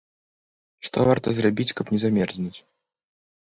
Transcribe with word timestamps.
Што 0.89 0.97
варта 1.09 1.27
зрабіць, 1.41 1.69
каб 1.81 1.93
не 1.97 2.01
замерзнуць? 2.07 2.57